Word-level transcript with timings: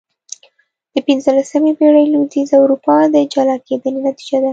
د 0.93 0.95
پنځلسمې 1.07 1.71
پېړۍ 1.79 2.05
لوېدیځه 2.13 2.55
اروپا 2.63 2.95
د 3.13 3.15
جلا 3.33 3.55
کېدنې 3.67 3.99
نتیجه 4.07 4.37
ده. 4.43 4.49